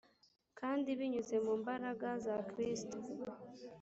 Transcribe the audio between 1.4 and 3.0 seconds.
mu mbaraga za kristo,